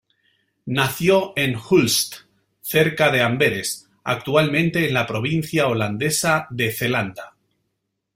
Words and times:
Nació 0.65 1.31
en 1.35 1.55
Hulst 1.55 2.21
cerca 2.59 3.11
de 3.11 3.21
Amberes, 3.21 3.87
actualmente 4.03 4.87
en 4.87 4.95
la 4.95 5.05
provincia 5.05 5.67
holandesa 5.67 6.47
de 6.49 6.71
Zelanda. 6.71 7.37